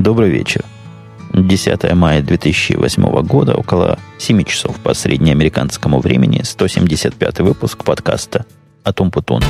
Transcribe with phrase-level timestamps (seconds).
[0.00, 0.64] Добрый вечер.
[1.34, 8.46] 10 мая 2008 года, около 7 часов по среднеамериканскому времени, 175 выпуск подкаста
[8.82, 9.42] «Атум Путун».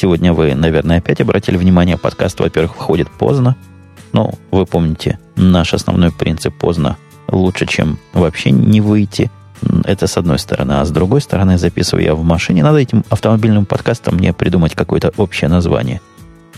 [0.00, 3.54] Сегодня вы, наверное, опять обратили внимание, подкаст, во-первых, выходит поздно.
[4.14, 6.96] Ну, вы помните, наш основной принцип поздно
[7.28, 9.30] лучше, чем вообще не выйти.
[9.84, 10.72] Это с одной стороны.
[10.72, 12.62] А с другой стороны, записываю я в машине.
[12.62, 16.00] Надо этим автомобильным подкастом мне придумать какое-то общее название.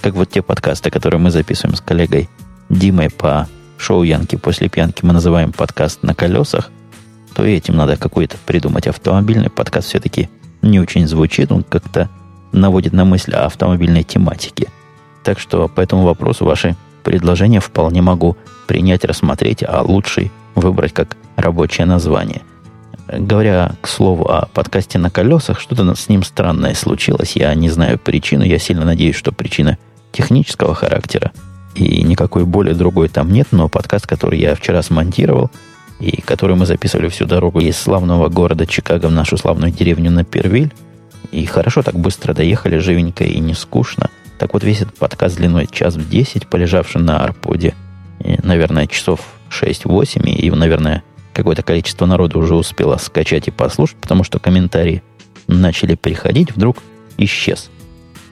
[0.02, 2.30] Как вот те подкасты, которые мы записываем с коллегой
[2.68, 6.70] Димой по шоу Янки после пьянки мы называем подкаст на колесах,
[7.34, 8.86] то и этим надо какой-то придумать.
[8.86, 10.30] Автомобильный подкаст все-таки
[10.62, 12.08] не очень звучит, он как-то
[12.52, 14.68] наводит на мысль о автомобильной тематике.
[15.24, 18.36] Так что по этому вопросу ваши предложения вполне могу
[18.66, 22.42] принять, рассмотреть, а лучший выбрать как рабочее название.
[23.08, 27.36] Говоря, к слову, о подкасте на колесах, что-то с ним странное случилось.
[27.36, 28.44] Я не знаю причину.
[28.44, 29.76] Я сильно надеюсь, что причина
[30.12, 31.32] технического характера.
[31.74, 33.48] И никакой более другой там нет.
[33.50, 35.50] Но подкаст, который я вчера смонтировал,
[36.00, 40.24] и который мы записывали всю дорогу из славного города Чикаго в нашу славную деревню на
[40.24, 40.72] Первиль,
[41.32, 44.10] и хорошо так быстро доехали, живенько и не скучно.
[44.38, 47.74] Так вот весь этот подкаст длиной час в 10, полежавший на арподе,
[48.20, 54.24] и, наверное, часов 6-8, и, наверное, какое-то количество народу уже успело скачать и послушать, потому
[54.24, 55.02] что комментарии
[55.48, 56.78] начали приходить, вдруг
[57.18, 57.70] исчез.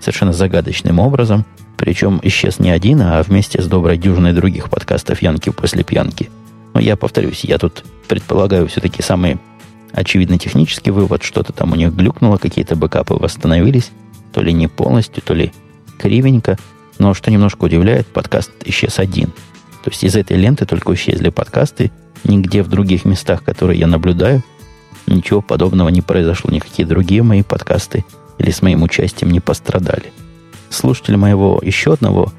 [0.00, 1.44] Совершенно загадочным образом.
[1.76, 6.28] Причем исчез не один, а вместе с доброй дюжиной других подкастов «Янки после пьянки».
[6.74, 9.38] Но я повторюсь, я тут предполагаю все-таки самые
[9.92, 13.90] очевидно, технический вывод, что-то там у них глюкнуло, какие-то бэкапы восстановились,
[14.32, 15.52] то ли не полностью, то ли
[15.98, 16.58] кривенько.
[16.98, 19.28] Но что немножко удивляет, подкаст исчез один.
[19.82, 21.90] То есть из этой ленты только исчезли подкасты,
[22.24, 24.42] нигде в других местах, которые я наблюдаю,
[25.06, 28.04] ничего подобного не произошло, никакие другие мои подкасты
[28.38, 30.12] или с моим участием не пострадали.
[30.68, 32.32] Слушатели моего еще одного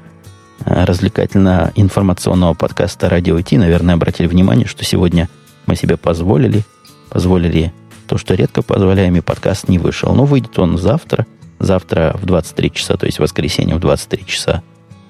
[0.64, 5.28] э, развлекательно-информационного подкаста «Радио Ти», наверное, обратили внимание, что сегодня
[5.66, 6.62] мы себе позволили–
[7.12, 7.74] позволили
[8.06, 10.14] то, что редко позволяем, и подкаст не вышел.
[10.14, 11.26] Но выйдет он завтра,
[11.58, 14.62] завтра в 23 часа, то есть в воскресенье в 23 часа.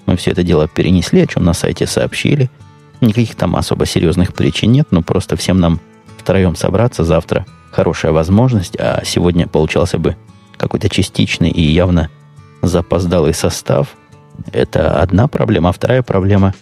[0.06, 2.50] Мы все это дело перенесли, о чем на сайте сообщили.
[3.00, 5.80] Никаких там особо серьезных причин нет, но просто всем нам
[6.18, 10.16] втроем собраться завтра хорошая возможность, а сегодня получался бы
[10.56, 12.10] какой-то частичный и явно
[12.62, 13.94] запоздалый состав.
[14.52, 15.68] Это одна проблема.
[15.68, 16.52] А вторая проблема,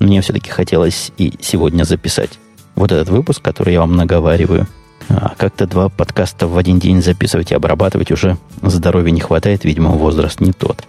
[0.00, 2.38] мне все-таки хотелось и сегодня записать
[2.74, 4.66] вот этот выпуск, который я вам наговариваю–
[5.08, 9.90] а как-то два подкаста в один день записывать и обрабатывать уже здоровья не хватает, видимо,
[9.90, 10.84] возраст не тот.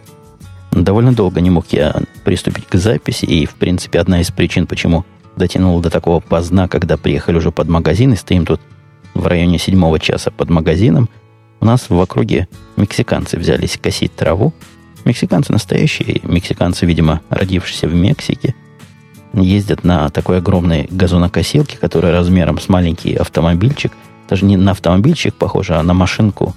[0.71, 5.05] Довольно долго не мог я приступить к записи, и, в принципе, одна из причин, почему
[5.35, 8.61] дотянул до такого поздна, когда приехали уже под магазин, и стоим тут
[9.13, 11.09] в районе седьмого часа под магазином,
[11.59, 14.53] у нас в округе мексиканцы взялись косить траву.
[15.05, 18.55] Мексиканцы настоящие, мексиканцы, видимо, родившиеся в Мексике,
[19.33, 23.91] ездят на такой огромной газонокосилке, которая размером с маленький автомобильчик,
[24.29, 26.55] даже не на автомобильчик похоже, а на машинку,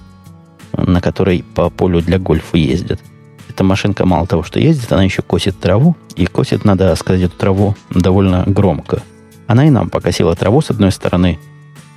[0.73, 3.01] на которой по полю для гольфа ездят.
[3.49, 7.37] Эта машинка мало того, что ездит, она еще косит траву, и косит, надо сказать, эту
[7.37, 9.03] траву довольно громко.
[9.47, 11.39] Она и нам покосила траву с одной стороны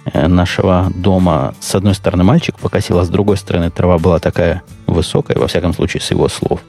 [0.06, 1.56] э, нашего дома.
[1.60, 5.74] С одной стороны мальчик покосил, а с другой стороны трава была такая высокая, во всяком
[5.74, 6.62] случае, с его слов–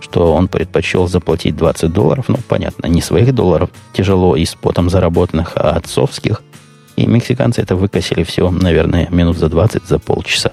[0.00, 4.90] что он предпочел заплатить 20 долларов, ну, понятно, не своих долларов, тяжело и с потом
[4.90, 6.42] заработанных, а отцовских.
[6.96, 10.52] И мексиканцы это выкосили все, наверное, минут за 20, за полчаса.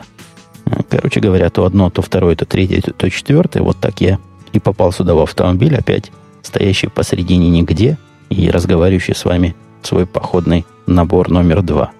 [0.90, 3.62] Короче говоря, то одно, то второе, то третье, то четвертое.
[3.62, 4.20] Вот так я
[4.54, 7.98] и попал сюда в автомобиль, опять стоящий посредине нигде
[8.30, 11.92] и разговаривающий с вами свой походный набор номер два.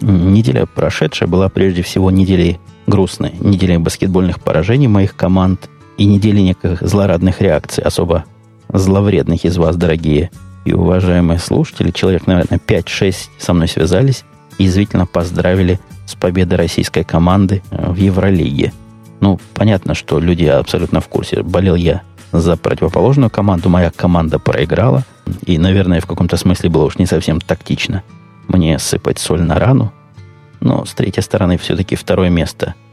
[0.00, 6.80] Неделя прошедшая была прежде всего неделей грустной, неделей баскетбольных поражений моих команд и недели неких
[6.80, 8.24] злорадных реакций, особо
[8.68, 10.30] зловредных из вас, дорогие
[10.64, 11.90] и уважаемые слушатели.
[11.90, 14.24] Человек, наверное, 5-6 со мной связались
[14.58, 18.72] и извительно поздравили с победой российской команды э, в Евролиге.
[19.20, 21.42] Ну, понятно, что люди абсолютно в курсе.
[21.42, 22.02] Болел я
[22.32, 25.04] за противоположную команду, моя команда проиграла.
[25.44, 28.02] И, наверное, в каком-то смысле было уж не совсем тактично
[28.48, 29.92] мне сыпать соль на рану.
[30.60, 32.74] Но, с третьей стороны, все-таки второе место–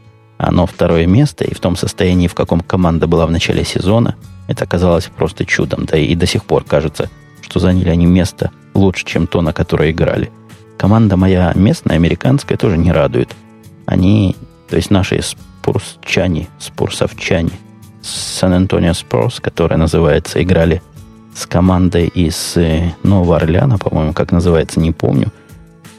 [0.48, 4.64] оно второе место, и в том состоянии, в каком команда была в начале сезона, это
[4.64, 5.86] оказалось просто чудом.
[5.86, 7.10] Да и до сих пор кажется,
[7.40, 10.30] что заняли они место лучше, чем то, на которое играли.
[10.76, 13.34] Команда моя местная, американская, тоже не радует.
[13.86, 14.36] Они,
[14.68, 17.52] то есть наши спурсчане, спурсовчане,
[18.02, 20.82] Сан-Антонио Спорс, которая называется, играли
[21.34, 25.32] с командой из э, Нового Орлеана, по-моему, как называется, не помню.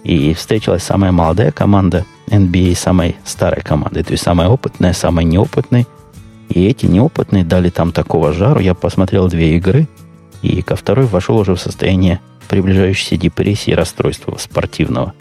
[0.04, 5.86] И встретилась самая молодая команда NBA, самой старой командой, то есть самая опытная, самая неопытная.
[6.50, 8.60] И эти неопытные дали там такого жару.
[8.60, 9.88] Я посмотрел две игры,
[10.42, 15.14] и ко второй вошел уже в состояние приближающейся депрессии и расстройства спортивного.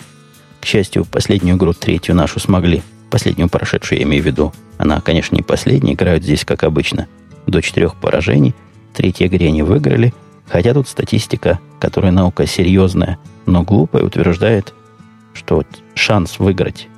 [0.61, 4.53] К счастью, последнюю игру, третью нашу смогли, последнюю прошедшую, я имею в виду.
[4.79, 7.07] Она, конечно, не последняя, играют здесь, как обычно,
[7.47, 8.55] до четырех поражений.
[8.95, 10.13] Третьей игре они выиграли,
[10.47, 14.75] хотя тут статистика, которая наука серьезная, но глупая, утверждает,
[15.33, 15.65] что
[15.95, 16.89] шанс выиграть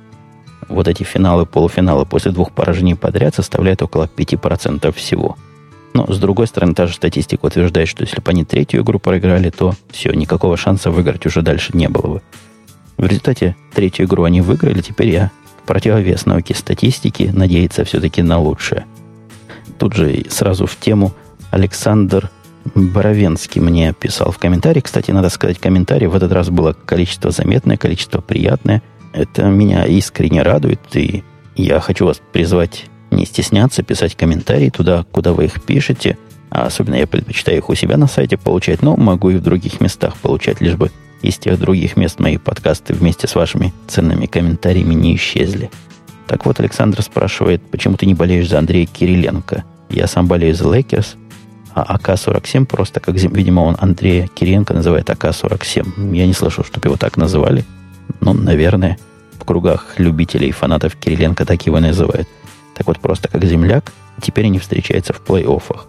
[0.69, 5.37] вот эти финалы, полуфиналы после двух поражений подряд составляет около 5% всего.
[5.93, 9.49] Но, с другой стороны, та же статистика утверждает, что если бы они третью игру проиграли,
[9.49, 12.21] то все, никакого шанса выиграть уже дальше не было бы.
[12.97, 15.31] В результате третью игру они выиграли, теперь я
[15.65, 18.85] противовес науке статистики надеяться все-таки на лучшее.
[19.79, 21.13] Тут же сразу в тему
[21.51, 22.29] Александр
[22.75, 24.81] Боровенский мне писал в комментарии.
[24.81, 28.81] Кстати, надо сказать, комментарий в этот раз было количество заметное, количество приятное–
[29.13, 31.23] это меня искренне радует, и
[31.55, 36.17] я хочу вас призвать не стесняться, писать комментарии туда, куда вы их пишете.
[36.49, 39.81] А особенно я предпочитаю их у себя на сайте получать, но могу и в других
[39.81, 44.93] местах получать, лишь бы из тех других мест мои подкасты вместе с вашими ценными комментариями
[44.93, 45.69] не исчезли.
[46.27, 49.63] Так вот, Александр спрашивает, почему ты не болеешь за Андрея Кириленко?
[49.89, 51.15] Я сам болею за Лейкерс,
[51.73, 56.15] а АК-47 просто, как, видимо, он Андрея Кириенко называет АК-47.
[56.15, 57.65] Я не слышал, чтобы его так называли.
[58.19, 58.97] Ну, наверное,
[59.39, 62.27] в кругах любителей и фанатов Кириленко так его называют.
[62.75, 65.85] Так вот, просто как земляк, теперь не встречается в плей-оффах.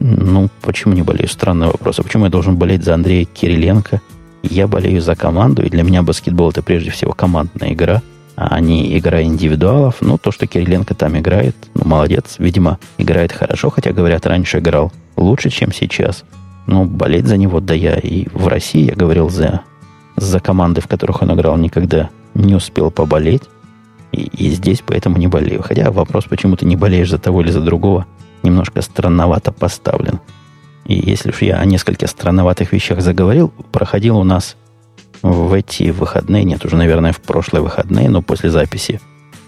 [0.00, 1.28] Ну, почему не болею?
[1.28, 1.98] Странный вопрос.
[1.98, 4.00] А почему я должен болеть за Андрея Кириленко?
[4.42, 8.02] Я болею за команду, и для меня баскетбол это прежде всего командная игра,
[8.36, 9.96] а не игра индивидуалов.
[10.00, 12.36] Ну, то, что Кириленко там играет, ну, молодец.
[12.38, 16.22] Видимо, играет хорошо, хотя, говорят, раньше играл лучше, чем сейчас.
[16.68, 19.62] Ну, болеть за него, да я и в России, я говорил, за
[20.20, 23.42] за команды, в которых он играл, никогда не успел поболеть.
[24.12, 25.62] И, и здесь поэтому не болею.
[25.62, 28.06] Хотя вопрос, почему ты не болеешь за того или за другого,
[28.42, 30.20] немножко странновато поставлен.
[30.86, 34.56] И если уж я о нескольких странноватых вещах заговорил, проходил у нас
[35.20, 39.00] в эти выходные, нет, уже, наверное, в прошлые выходные, но после записи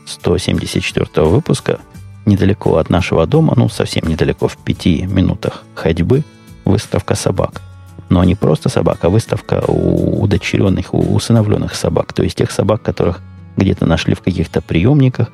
[0.05, 1.79] 174 выпуска,
[2.27, 6.25] недалеко от нашего дома, ну, совсем недалеко, в пяти минутах ходьбы,
[6.65, 7.63] выставка собак–
[8.11, 12.13] но не просто собак, а выставка удочеренных, усыновленных собак.
[12.13, 13.21] То есть тех собак, которых
[13.57, 15.29] где-то нашли в каких-то приемниках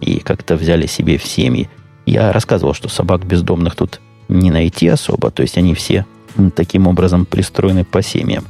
[0.00, 1.68] и как-то взяли себе в семьи.
[2.06, 6.06] Я рассказывал, что собак бездомных тут не найти особо, то есть они все
[6.54, 8.44] таким образом пристроены по семьям.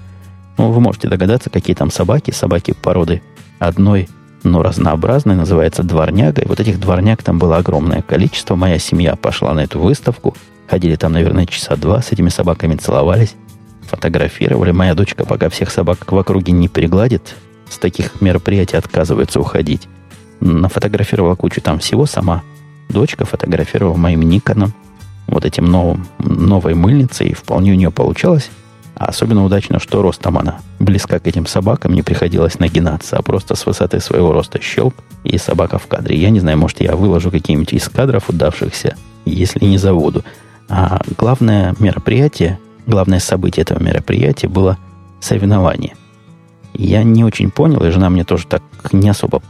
[0.59, 2.33] Ну, вы можете догадаться, какие там собаки.
[2.33, 3.23] Собаки породы
[3.59, 4.11] одной,
[4.43, 6.43] но разнообразной, называется дворняга.
[6.43, 8.57] И вот этих дворняг там было огромное количество.
[8.57, 10.37] Моя семья пошла на эту выставку.
[10.69, 13.35] Ходили там, наверное, часа два, с этими собаками целовались
[13.91, 14.71] фотографировали.
[14.71, 17.37] Моя дочка пока всех собак в округе не пригладит,
[17.69, 19.89] с таких мероприятий отказывается уходить.
[20.41, 22.43] Нафотографировала кучу там всего сама.
[22.89, 24.73] Дочка фотографировала моим Никоном,
[25.27, 28.51] вот этим новым, новой мыльницей, и вполне у нее получалось.
[28.97, 33.55] А особенно удачно, что ростом она близка к этим собакам, не приходилось нагинаться, а просто
[33.55, 34.95] с высоты своего роста щелк,
[35.25, 36.17] и собака в кадре.
[36.17, 40.25] Я не знаю, может, я выложу какие-нибудь из кадров удавшихся, если не забуду.
[40.69, 44.79] А главное мероприятие главное событие этого мероприятия было
[45.21, 45.95] соревнование.
[46.73, 49.43] Я не очень понял, и жена мне тоже так не особо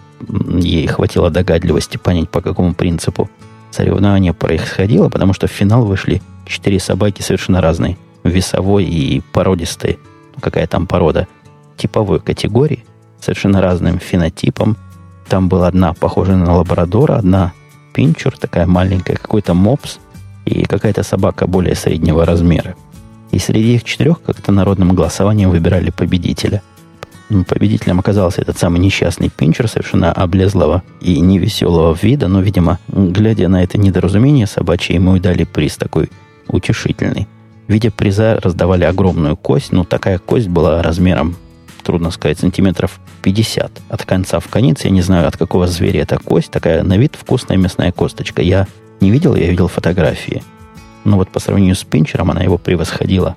[0.61, 3.31] ей хватило догадливости понять, по какому принципу
[3.71, 9.99] соревнование происходило, потому что в финал вышли четыре собаки совершенно разные, весовой и породистой,
[10.35, 11.27] ну, какая там порода,
[11.77, 12.85] типовой категории,
[13.21, 14.77] совершенно разным фенотипом.
[15.29, 17.53] Там была одна похожая на лабрадора, одна
[17.95, 19.99] пинчер, такая маленькая, какой-то мопс
[20.45, 22.75] и какая-то собака более среднего размера.
[23.33, 26.63] И среди их четырех как-то народным голосованием выбирали победителя.
[27.47, 33.63] Победителем оказался этот самый несчастный пинчер, совершенно облезлого и невеселого вида, но, видимо, глядя на
[33.63, 36.11] это недоразумение собачье, ему и дали приз такой
[36.49, 37.29] утешительный.
[37.69, 41.37] В виде приза раздавали огромную кость, но такая кость была размером,
[41.85, 44.85] трудно сказать, сантиметров 50 от конца в конец.
[44.85, 48.43] Я не знаю, от какого зверя эта кость, такая на вид вкусная мясная косточка.
[48.43, 48.67] Я
[49.01, 50.43] не видел, я видел фотографии.
[51.04, 53.37] Но вот по сравнению с Пинчером она его превосходила,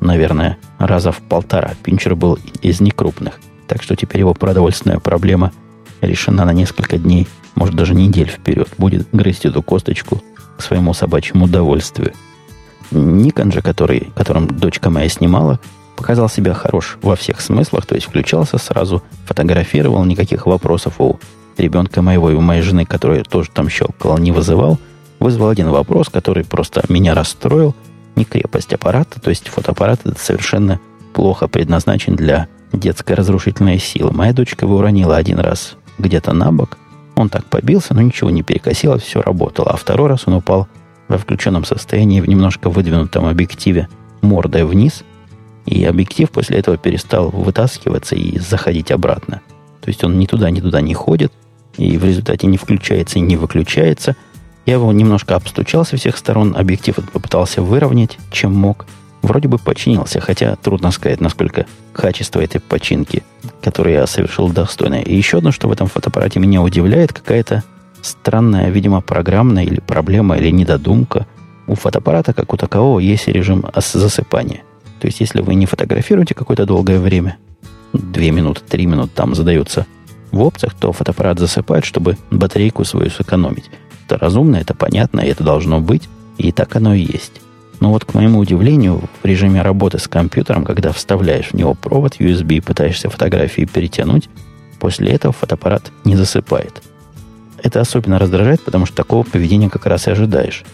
[0.00, 1.72] наверное, раза в полтора.
[1.82, 3.40] Пинчер был из некрупных.
[3.68, 5.52] Так что теперь его продовольственная проблема
[6.00, 8.68] решена на несколько дней, может даже недель вперед.
[8.78, 10.22] Будет грызть эту косточку
[10.56, 12.12] к своему собачьему удовольствию.
[12.90, 15.58] Никон же, который, которым дочка моя снимала,
[15.96, 21.18] показал себя хорош во всех смыслах, то есть включался сразу, фотографировал, никаких вопросов у
[21.56, 24.78] ребенка моего и у моей жены, которая тоже там щелкала, не вызывал–
[25.20, 27.74] вызвал один вопрос, который просто меня расстроил.
[28.16, 30.80] не крепость аппарата, то есть фотоаппарат это совершенно
[31.12, 34.12] плохо предназначен для детской разрушительной силы.
[34.12, 36.78] Моя дочка его уронила один раз где-то на бок,
[37.16, 39.70] он так побился, но ничего не перекосило, все работало.
[39.70, 40.68] А второй раз он упал
[41.08, 43.88] во включенном состоянии в немножко выдвинутом объективе
[44.22, 45.04] мордой вниз,
[45.66, 49.40] и объектив после этого перестал вытаскиваться и заходить обратно.
[49.80, 51.32] То есть он ни туда, ни туда не ходит,
[51.76, 54.16] и в результате не включается и не выключается.
[54.66, 58.86] Я его немножко обстучал со всех сторон, объектив попытался выровнять, чем мог.
[59.20, 63.22] Вроде бы починился, хотя трудно сказать, насколько качество этой починки,
[63.62, 65.02] которую я совершил, достойное.
[65.02, 67.62] И еще одно, что в этом фотоаппарате меня удивляет, какая-то
[68.02, 71.26] странная, видимо, программная или проблема, или недодумка.
[71.66, 74.62] У фотоаппарата, как у такового, есть режим засыпания.
[75.00, 77.38] То есть, если вы не фотографируете какое-то долгое время,
[77.94, 79.86] 2 минуты, 3 минуты там задаются
[80.32, 83.70] в опциях, то фотоаппарат засыпает, чтобы батарейку свою сэкономить.
[84.06, 86.08] Это разумно, это понятно, это должно быть,
[86.38, 87.40] и так оно и есть.
[87.80, 92.16] Но вот, к моему удивлению, в режиме работы с компьютером, когда вставляешь в него провод
[92.18, 94.28] USB и пытаешься фотографии перетянуть,
[94.78, 96.82] после этого фотоаппарат не засыпает.
[97.62, 100.64] Это особенно раздражает, потому что такого поведения как раз и ожидаешь.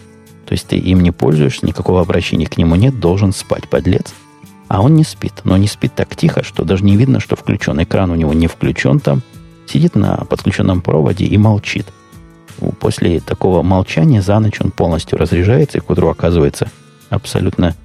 [0.45, 4.13] То есть ты им не пользуешься, никакого обращения к нему нет, должен спать, подлец.
[4.67, 5.33] А он не спит.
[5.43, 7.81] Но не спит так тихо, что даже не видно, что включен.
[7.81, 9.21] Экран у него не включен там.
[9.67, 11.87] Сидит на подключенном проводе и молчит.
[12.79, 16.69] После такого молчания за ночь он полностью разряжается и к утру оказывается
[17.09, 17.75] абсолютно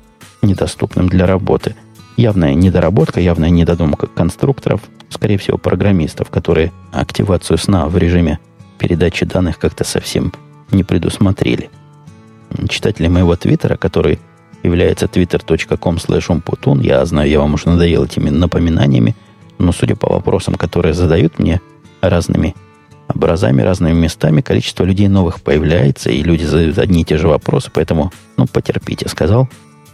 [0.43, 1.75] недоступным для работы.
[2.17, 4.81] Явная недоработка, явная недодумка конструкторов,
[5.11, 8.39] скорее всего, программистов, которые активацию сна в режиме
[8.79, 10.33] передачи данных как-то совсем
[10.71, 11.71] не предусмотрели.
[12.69, 14.19] Читатели моего твиттера, который
[14.63, 19.15] является twitter.com slash я знаю, я вам уже надоел этими напоминаниями,
[19.59, 21.61] но судя по вопросам, которые задают мне
[22.01, 22.55] разными
[23.09, 27.71] образами, разными местами, количество людей новых появляется, и люди задают одни и те же вопросы,
[27.73, 29.49] поэтому, ну, потерпите, сказал.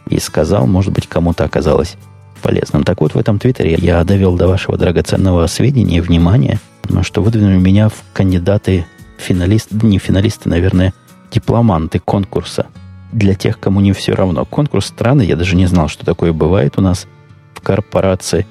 [0.09, 1.97] И сказал, может быть, кому-то оказалось
[2.43, 2.83] полезным.
[2.85, 6.59] Так вот, в этом твиттере я довел до вашего драгоценного сведения и внимания,
[7.03, 8.85] что выдвинули меня в кандидаты
[9.17, 10.93] финалисты, не финалисты, наверное,
[11.31, 12.67] дипломанты конкурса.
[13.13, 14.45] Для тех, кому не все равно.
[14.45, 17.07] Конкурс странный, я даже не знал, что такое бывает у нас
[17.55, 18.47] в корпорации.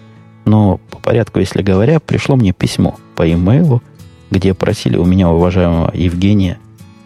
[0.46, 3.84] Но по порядку, если говоря, пришло мне письмо по имейлу,
[4.32, 6.58] где просили у меня, уважаемого Евгения,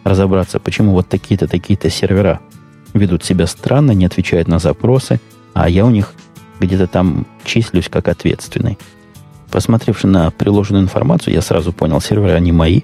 [0.03, 2.39] разобраться, почему вот такие-то, такие-то сервера
[2.93, 5.19] ведут себя странно, не отвечают на запросы,
[5.53, 6.13] а я у них
[6.59, 8.77] где-то там числюсь как ответственный.
[9.51, 12.81] Посмотревши на приложенную информацию, я сразу понял, серверы они мои,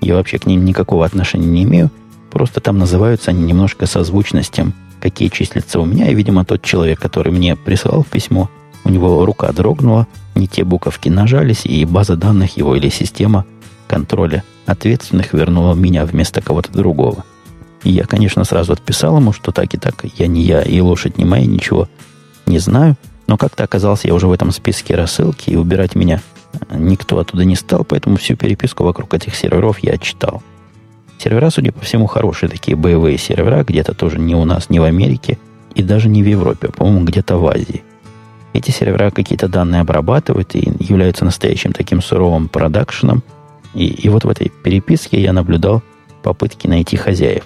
[0.00, 1.90] я вообще к ним никакого отношения не имею,
[2.30, 6.62] просто там называются они немножко созвучно с тем, какие числятся у меня, и, видимо, тот
[6.62, 8.50] человек, который мне присылал письмо,
[8.84, 13.46] у него рука дрогнула, не те буковки нажались, и база данных его или система
[13.94, 17.24] контроля ответственных вернула меня вместо кого-то другого.
[17.84, 21.16] И я, конечно, сразу отписал ему, что так и так, я не я, и лошадь
[21.16, 21.88] не моя, ничего
[22.46, 22.96] не знаю.
[23.28, 26.20] Но как-то оказался я уже в этом списке рассылки, и убирать меня
[26.72, 30.42] никто оттуда не стал, поэтому всю переписку вокруг этих серверов я читал.
[31.18, 34.82] Сервера, судя по всему, хорошие такие боевые сервера, где-то тоже не у нас, не в
[34.82, 35.38] Америке,
[35.76, 37.84] и даже не в Европе, по-моему, где-то в Азии.
[38.54, 43.22] Эти сервера какие-то данные обрабатывают и являются настоящим таким суровым продакшеном–
[43.74, 45.82] и, и вот в этой переписке я наблюдал
[46.22, 47.44] попытки найти хозяев.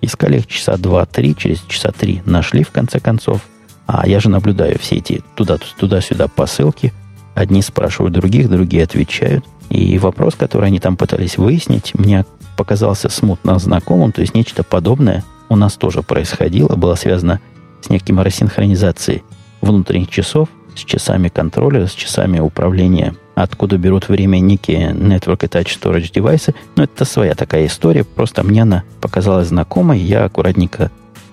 [0.00, 3.42] Искали их часа два-три, через часа три нашли в конце концов.
[3.86, 6.92] А я же наблюдаю все эти туда, туда-сюда посылки.
[7.34, 9.44] Одни спрашивают других, другие отвечают.
[9.70, 12.24] И вопрос, который они там пытались выяснить, мне
[12.56, 14.12] показался смутно знакомым.
[14.12, 17.40] То есть нечто подобное у нас тоже происходило, было связано
[17.80, 19.22] с неким рассинхронизацией
[19.60, 26.12] внутренних часов, с часами контроля, с часами управления откуда берут время некие Network Attached Storage
[26.12, 26.54] девайсы.
[26.76, 28.04] Но это своя такая история.
[28.04, 29.98] Просто мне она показалась знакомой.
[30.00, 30.90] Я аккуратненько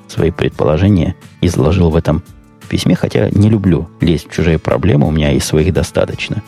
[0.08, 2.24] свои предположения изложил в этом
[2.70, 6.44] письме, хотя не люблю лезть в чужие проблемы, у меня и своих достаточно.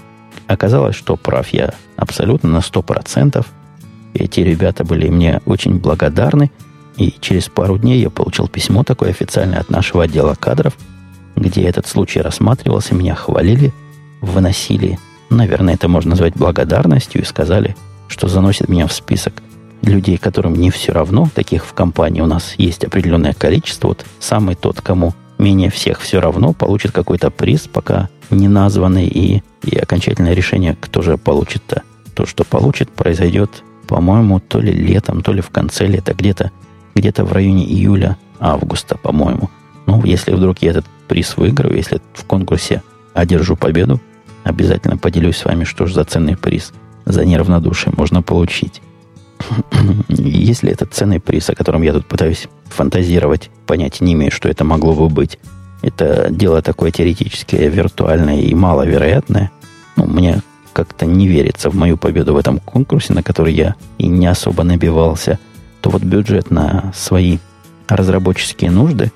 [0.47, 3.45] Оказалось, что прав я абсолютно на 100%.
[4.13, 6.51] Эти ребята были мне очень благодарны,
[6.97, 10.75] и через пару дней я получил письмо такое официальное от нашего отдела кадров,
[11.37, 13.73] где этот случай рассматривался, меня хвалили,
[14.21, 17.75] выносили Наверное, это можно назвать благодарностью и сказали,
[18.07, 19.41] что заносит меня в список
[19.81, 21.29] людей, которым не все равно.
[21.33, 23.89] Таких в компании у нас есть определенное количество.
[23.89, 29.43] Вот самый тот, кому менее всех все равно, получит какой-то приз, пока не названный, и,
[29.63, 31.83] и окончательное решение, кто же получит-то.
[32.15, 36.51] То, что получит, произойдет, по-моему, то ли летом, то ли в конце лета, где-то
[36.95, 39.51] где в районе июля-августа, по-моему.
[39.87, 43.99] Ну, если вдруг я этот приз выиграю, если в конкурсе одержу победу,
[44.47, 46.71] Обязательно поделюсь с вами, что же за ценный приз
[47.05, 48.81] за неравнодушие можно получить.
[50.07, 54.63] Если этот ценный приз, о котором я тут пытаюсь фантазировать, понятия не имею, что это
[54.63, 55.37] могло бы быть.
[55.81, 59.51] Это дело такое теоретическое, виртуальное и маловероятное.
[59.97, 60.41] Ну, мне
[60.71, 64.63] как-то не верится в мою победу в этом конкурсе, на который я и не особо
[64.63, 65.39] набивался,
[65.81, 67.39] то вот бюджет на свои
[67.89, 69.11] разработческие нужды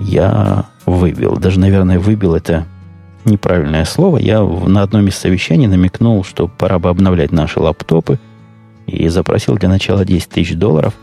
[0.00, 1.36] я выбил.
[1.36, 2.66] Даже, наверное, выбил это
[3.24, 4.18] неправильное слово.
[4.18, 8.18] Я на одном из совещаний намекнул, что пора бы обновлять наши лаптопы
[8.86, 10.94] и запросил для начала 10 тысяч долларов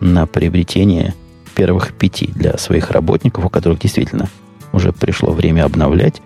[0.00, 1.14] на приобретение
[1.54, 4.28] первых пяти для своих работников, у которых действительно
[4.72, 6.20] уже пришло время обновлять.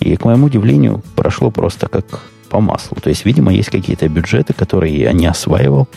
[0.00, 2.96] И, к моему удивлению, прошло просто как по маслу.
[3.02, 5.88] То есть, видимо, есть какие-то бюджеты, которые я не осваивал,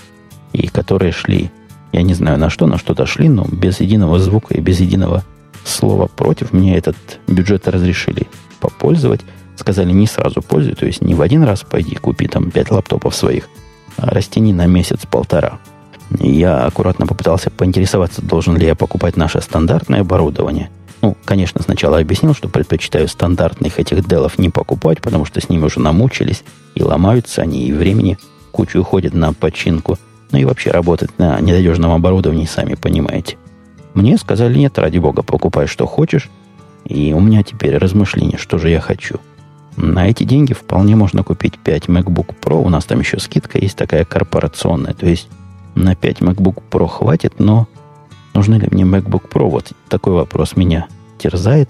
[0.54, 1.52] и которые шли,
[1.94, 5.24] я не знаю на что, на что-то шли, но без единого звука и без единого
[5.64, 6.96] слова против мне этот
[7.28, 8.28] бюджет разрешили
[8.60, 9.22] попользовать.
[9.56, 13.16] Сказали, не сразу пользуй, то есть не в один раз пойди купи там пять лаптопов
[13.16, 13.48] своих,
[13.98, 15.60] а растяни на месяц-полтора.
[16.20, 20.70] Я аккуратно попытался поинтересоваться, должен ли я покупать наше стандартное оборудование–
[21.02, 25.66] ну, конечно, сначала объяснил, что предпочитаю стандартных этих делов не покупать, потому что с ними
[25.66, 26.44] уже намучились,
[26.76, 28.18] и ломаются они, и времени
[28.52, 29.98] кучу уходит на починку.
[30.32, 33.38] Ну и вообще работать на ненадежном оборудовании, сами понимаете.
[33.94, 36.30] Мне сказали, нет, ради бога, покупай, что хочешь.
[36.86, 39.20] И у меня теперь размышления, что же я хочу.
[39.78, 42.62] На эти деньги вполне можно купить 5 MacBook Pro.
[42.62, 44.94] У нас там еще скидка есть такая корпорационная.
[44.94, 45.30] То есть
[45.76, 47.68] на 5 MacBook Pro хватит, но
[48.34, 49.50] Нужны ли мне MacBook Pro?
[49.50, 51.70] Вот такой вопрос меня терзает.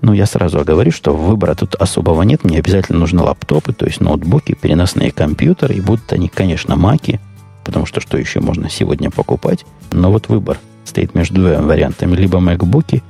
[0.00, 2.44] Но я сразу оговорю, что выбора тут особого нет.
[2.44, 5.74] Мне обязательно нужны лаптопы, то есть ноутбуки, переносные компьютеры.
[5.74, 7.20] И будут они, конечно, маки,
[7.64, 9.66] потому что что еще можно сегодня покупать.
[9.90, 12.16] Но вот выбор стоит между двумя вариантами.
[12.16, 13.02] Либо MacBook,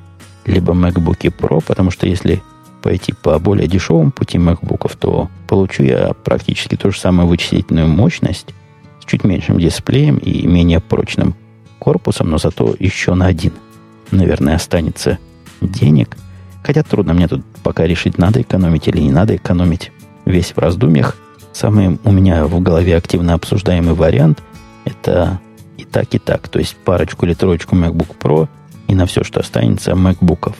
[0.44, 2.42] либо MacBook Pro, потому что если
[2.82, 8.54] пойти по более дешевому пути MacBook, то получу я практически ту же самую вычислительную мощность
[9.00, 11.34] с чуть меньшим дисплеем и менее прочным
[11.78, 13.52] корпусом, но зато еще на один,
[14.10, 15.18] наверное, останется
[15.60, 16.16] денег.
[16.62, 19.92] Хотя трудно мне тут пока решить, надо экономить или не надо экономить.
[20.24, 21.16] Весь в раздумьях.
[21.52, 24.42] Самый у меня в голове активно обсуждаемый вариант–
[24.84, 25.40] это
[25.78, 26.48] и так, и так.
[26.48, 28.48] То есть парочку или троечку MacBook Pro
[28.88, 30.54] и на все, что останется, MacBook'ов.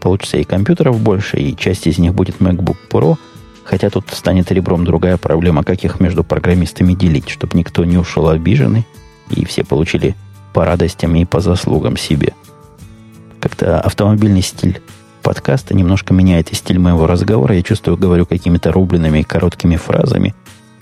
[0.00, 3.16] Получится и компьютеров больше, и часть из них будет MacBook Pro,
[3.64, 8.28] хотя тут станет ребром другая проблема, как их между программистами делить, чтобы никто не ушел
[8.28, 8.86] обиженный,
[9.30, 10.16] и все получили
[10.52, 12.34] по радостям и по заслугам себе.
[13.40, 14.80] Как-то автомобильный стиль
[15.22, 17.54] подкаста немножко меняет и стиль моего разговора.
[17.54, 20.34] Я чувствую, говорю какими-то рубленными и короткими фразами.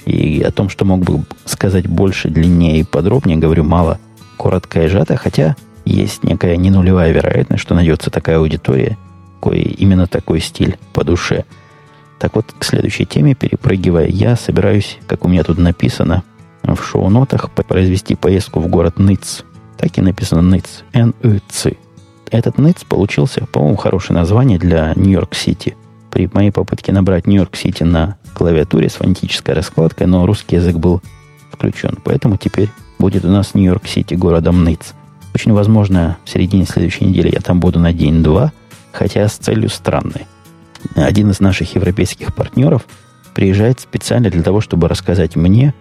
[0.09, 3.99] И о том, что мог бы сказать больше, длиннее и подробнее, говорю мало,
[4.39, 8.97] коротко и сжато, хотя есть некая ненулевая вероятность, что найдется такая аудитория,
[9.43, 11.45] кое именно такой стиль по душе.
[12.19, 16.23] Так вот, к следующей теме, перепрыгивая, я собираюсь, как у меня тут написано,
[16.63, 19.45] в шоу-нотах произвести поездку в город Ныц
[19.79, 20.85] так и написано НИЦ.
[20.93, 21.73] Н-И-Ц.
[22.31, 25.77] Этот НИЦ получился, по-моему, хорошее название для Нью-Йорк-Сити.
[26.11, 31.03] При моей попытке набрать Нью-Йорк-Сити на клавиатуре с фонетической раскладкой, но русский язык был
[31.53, 31.99] включен.
[32.05, 34.95] Поэтому теперь будет у нас Нью-Йорк-Сити городом Ниц.
[35.35, 38.53] Очень возможно, в середине следующей недели я там буду на день-два,
[38.93, 40.27] хотя с целью странной.
[40.95, 42.87] Один из наших европейских партнеров
[43.35, 45.75] приезжает специально для того, чтобы рассказать мне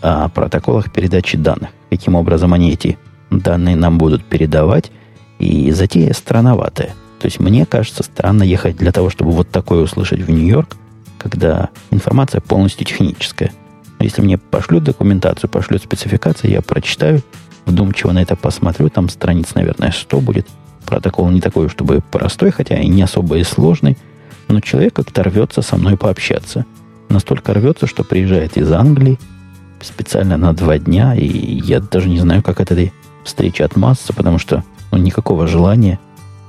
[0.00, 1.70] о протоколах передачи данных.
[1.90, 2.98] Каким образом они эти
[3.30, 4.90] данные нам будут передавать,
[5.38, 6.94] и затея странноватая.
[7.20, 10.76] То есть мне кажется странно ехать для того, чтобы вот такое услышать в Нью-Йорк,
[11.18, 13.52] когда информация полностью техническая.
[13.98, 17.22] Но если мне пошлют документацию, пошлют спецификации, я прочитаю,
[17.66, 20.46] вдумчиво на это посмотрю, там страниц, наверное, 100 будет.
[20.86, 23.98] Протокол не такой, чтобы простой, хотя и не особо и сложный,
[24.46, 26.64] но человек как-то рвется со мной пообщаться.
[27.08, 29.18] Настолько рвется, что приезжает из Англии
[29.80, 32.90] специально на два дня, и я даже не знаю, как это
[33.24, 35.98] встречи от массы, потому что ну, никакого желания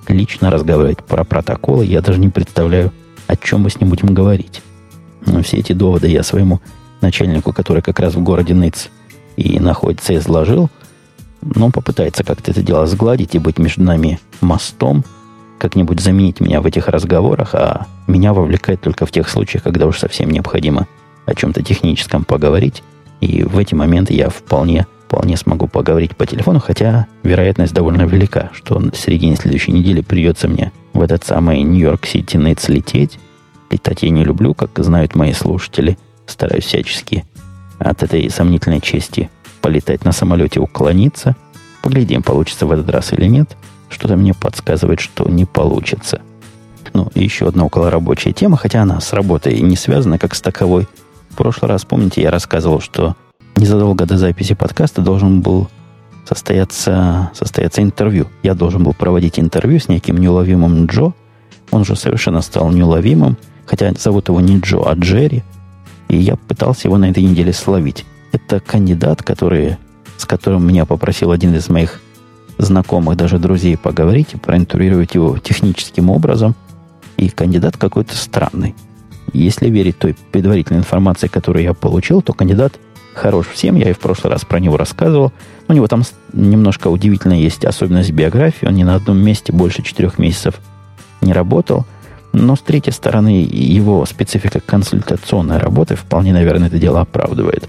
[0.10, 1.86] лично разговаривать про протоколы.
[1.86, 2.92] Я даже не представляю,
[3.28, 4.62] о чем мы с ним будем говорить.
[5.26, 6.60] Но все эти доводы я своему
[7.02, 8.90] начальнику, который как раз в городе Ниц
[9.38, 10.70] и находится, изложил.
[11.42, 15.06] Но он попытается как-то это дело сгладить и быть между нами мостом,
[15.58, 20.00] как-нибудь заменить меня в этих разговорах, а меня вовлекает только в тех случаях, когда уж
[20.00, 20.88] совсем необходимо
[21.26, 22.84] о чем-то техническом поговорить.
[23.22, 28.52] И в эти моменты я вполне вполне смогу поговорить по телефону, хотя вероятность довольно велика,
[28.54, 33.18] что в середине следующей недели придется мне в этот самый Нью-Йорк-Сити Нетс лететь.
[33.72, 35.98] Летать я не люблю, как знают мои слушатели.
[36.28, 37.26] Стараюсь всячески
[37.80, 41.36] от этой сомнительной чести полетать на самолете, уклониться.
[41.82, 43.58] Поглядим, получится в этот раз или нет.
[43.90, 46.22] Что-то мне подсказывает, что не получится.
[46.94, 50.88] Ну, и еще одна околорабочая тема, хотя она с работой не связана, как с таковой.
[51.30, 53.16] В прошлый раз, помните, я рассказывал, что
[53.60, 55.70] незадолго до записи подкаста должен был
[56.26, 58.28] состояться, состояться интервью.
[58.44, 61.14] Я должен был проводить интервью с неким неуловимым Джо.
[61.72, 65.44] Он уже совершенно стал неуловимым, хотя зовут его не Джо, а Джерри.
[66.08, 68.06] И я пытался его на этой неделе словить.
[68.32, 69.78] Это кандидат, который,
[70.18, 72.00] с которым меня попросил один из моих
[72.58, 76.56] знакомых, даже друзей, поговорить и проинтервьюировать его техническим образом.
[77.18, 78.76] И кандидат какой-то странный.
[79.34, 82.80] Если верить той предварительной информации, которую я получил, то кандидат
[83.14, 83.76] хорош всем.
[83.76, 85.32] Я и в прошлый раз про него рассказывал.
[85.68, 88.66] У него там немножко удивительно есть особенность биографии.
[88.66, 90.56] Он ни на одном месте больше четырех месяцев
[91.22, 91.86] не работал.
[92.32, 97.68] Но с третьей стороны, его специфика консультационной работы вполне, наверное, это дело оправдывает.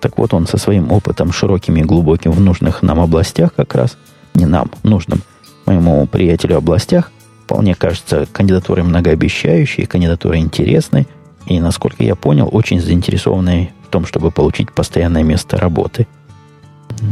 [0.00, 3.96] Так вот, он со своим опытом широким и глубоким в нужных нам областях как раз,
[4.34, 5.22] не нам, нужным
[5.66, 7.10] моему приятелю областях,
[7.44, 11.06] вполне кажется кандидатурой многообещающей, кандидатурой интересной,
[11.46, 16.06] и, насколько я понял, очень заинтересованной в том, чтобы получить постоянное место работы.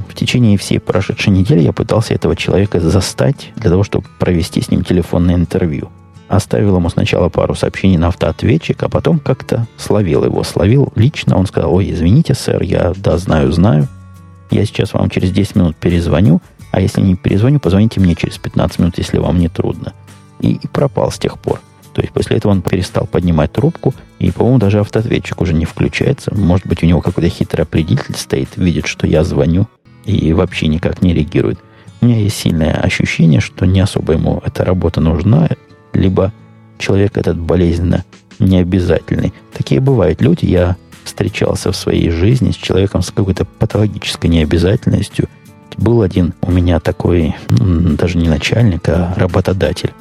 [0.08, 4.70] В течение всей прошедшей недели я пытался этого человека застать для того, чтобы провести с
[4.70, 5.90] ним телефонное интервью.
[6.28, 10.42] Оставил ему сначала пару сообщений на автоответчик, а потом как-то словил его.
[10.42, 11.36] Словил лично.
[11.36, 13.88] Он сказал, ой, извините, сэр, я, да, знаю, знаю.
[14.50, 18.78] Я сейчас вам через 10 минут перезвоню, а если не перезвоню, позвоните мне через 15
[18.78, 19.92] минут, если вам не трудно.
[20.40, 21.60] И, и пропал с тех пор.
[21.94, 26.34] То есть после этого он перестал поднимать трубку, и, по-моему, даже автоответчик уже не включается.
[26.34, 29.68] Может быть, у него какой-то хитрый определитель стоит, видит, что я звоню,
[30.04, 31.58] и вообще никак не реагирует.
[32.00, 35.48] У меня есть сильное ощущение, что не особо ему эта работа нужна,
[35.92, 36.32] либо
[36.78, 38.04] человек этот болезненно
[38.38, 39.32] необязательный.
[39.52, 40.44] Такие бывают люди.
[40.46, 45.28] Я встречался в своей жизни с человеком с какой-то патологической необязательностью.
[45.76, 49.92] Был один у меня такой, даже не начальник, а работодатель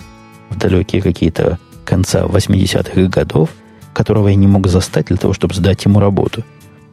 [0.49, 3.49] в далекие какие-то конца 80-х годов,
[3.93, 6.43] которого я не мог застать для того, чтобы сдать ему работу.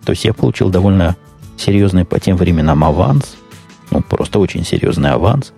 [0.05, 1.17] То есть я получил довольно
[1.57, 3.37] серьезный по тем временам аванс,
[3.91, 5.53] ну, просто очень серьезный аванс,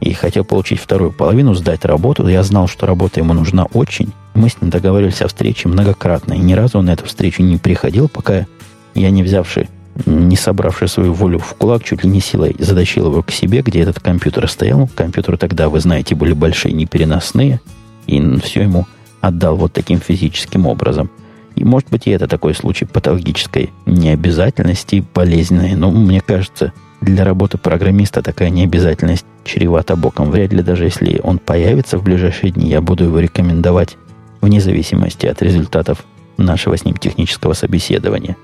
[0.00, 2.26] и хотел получить вторую половину, сдать работу.
[2.26, 4.12] Я знал, что работа ему нужна очень.
[4.34, 7.56] Мы с ним договорились о встрече многократно, и ни разу он на эту встречу не
[7.56, 8.46] приходил, пока
[8.94, 9.68] я не взявший,
[10.06, 13.80] не собравший свою волю в кулак, чуть ли не силой затащил его к себе, где
[13.80, 14.88] этот компьютер стоял.
[14.94, 17.60] Компьютеры тогда, вы знаете, были большие, непереносные–
[18.06, 18.86] и все ему
[19.20, 21.10] отдал вот таким физическим образом.
[21.54, 25.74] И может быть и это такой случай патологической необязательности, болезненной.
[25.74, 30.30] Но мне кажется, для работы программиста такая необязательность чревата боком.
[30.30, 33.96] Вряд ли даже если он появится в ближайшие дни, я буду его рекомендовать
[34.40, 36.04] вне зависимости от результатов
[36.36, 38.36] нашего с ним технического собеседования.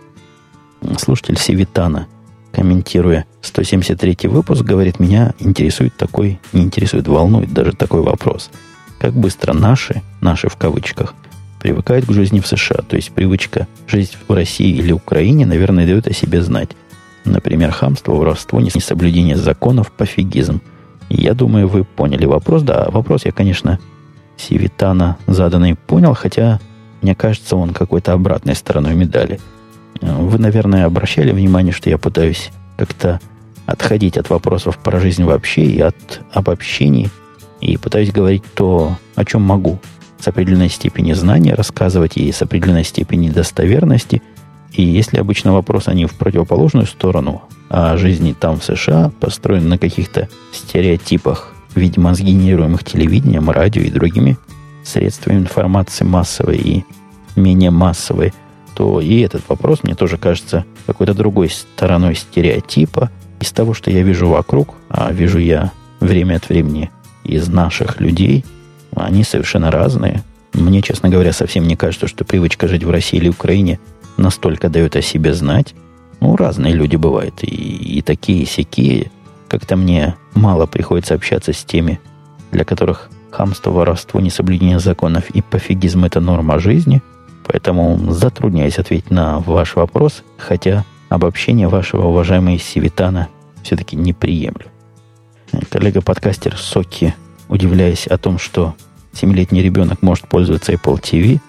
[0.99, 2.07] Слушатель Севитана,
[2.53, 8.51] комментируя 173 выпуск, говорит, меня интересует такой, не интересует, волнует даже такой вопрос–
[8.99, 11.15] как быстро наши, наши в кавычках,
[11.61, 12.83] привыкают к жизни в США.
[12.89, 16.71] То есть привычка жить в России или Украине, наверное, дает о себе знать.
[17.25, 20.61] Например, хамство, воровство, несоблюдение законов, пофигизм.
[21.09, 22.63] Я думаю, вы поняли вопрос.
[22.63, 23.79] Да, вопрос я, конечно,
[24.37, 26.61] Сивитана заданный понял, хотя
[27.03, 29.41] мне кажется, он какой-то обратной стороной медали.
[30.01, 33.21] Вы, наверное, обращали внимание, что я пытаюсь как-то
[33.67, 37.11] отходить от вопросов про жизнь вообще и от обобщений–
[37.61, 39.79] и пытаюсь говорить то, о чем могу,
[40.21, 44.23] с определенной степени знания рассказывать и с определенной степени достоверности.
[44.73, 49.79] И если обычно вопрос они в противоположную сторону, а жизни там в США построен на
[49.79, 54.37] каких-то стереотипах, видимо, сгенерируемых телевидением, радио и другими
[54.85, 56.85] средствами информации массовой и
[57.37, 58.33] менее массовой,
[58.75, 64.03] то и этот вопрос мне тоже кажется какой-то другой стороной стереотипа из того, что я
[64.03, 66.91] вижу вокруг, а вижу я время от времени
[67.29, 68.45] из наших людей,
[68.95, 70.23] они совершенно разные.
[70.53, 73.79] Мне, честно говоря, совсем не кажется, что привычка жить в России или Украине
[74.17, 75.75] настолько дает о себе знать.
[76.21, 79.11] Ну, разные люди бывают, и, и такие, и сякие.
[79.49, 82.01] Как-то мне мало приходится общаться с теми,
[82.51, 87.03] для которых хамство, воровство, несоблюдение законов и пофигизм– это норма жизни.
[87.47, 93.29] Поэтому затрудняюсь ответить на ваш вопрос, хотя обобщение вашего, уважаемый Сивитана,
[93.63, 94.67] все-таки не приемлю
[95.71, 97.15] коллега-подкастер Соки,
[97.49, 98.75] удивляясь о том, что
[99.13, 101.41] 7-летний ребенок может пользоваться Apple TV,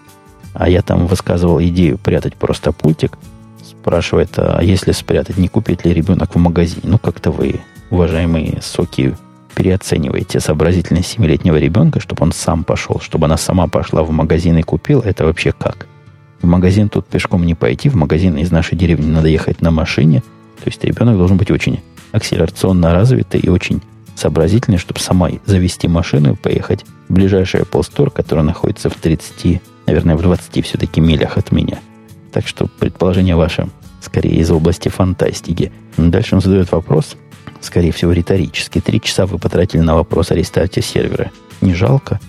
[0.53, 3.17] а я там высказывал идею прятать просто пультик,
[3.63, 6.81] спрашивает, а если спрятать, не купит ли ребенок в магазине?
[6.83, 9.15] Ну, как-то вы, уважаемые Соки,
[9.55, 14.61] переоцениваете сообразительность 7-летнего ребенка, чтобы он сам пошел, чтобы она сама пошла в магазин и
[14.61, 15.01] купила.
[15.01, 15.87] Это вообще как?
[16.41, 20.21] В магазин тут пешком не пойти, в магазин из нашей деревни надо ехать на машине.
[20.63, 21.81] То есть ребенок должен быть очень
[22.11, 23.81] акселерационно развитый и очень
[24.19, 29.61] сообразительный, чтобы самой завести машину и поехать в ближайший Apple Store, который находится в 30,
[29.87, 31.79] наверное, в 20 все-таки милях от меня.
[32.31, 33.67] Так что предположение ваше
[34.01, 35.71] скорее из области фантастики.
[35.97, 37.15] Дальше он задает вопрос,
[37.61, 38.79] скорее всего, риторически.
[38.79, 41.31] Три часа вы потратили на вопрос о рестарте сервера.
[41.61, 42.19] Не жалко?